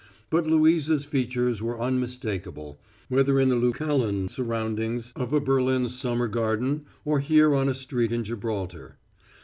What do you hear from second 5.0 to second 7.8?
of a Berlin summer garden or here on a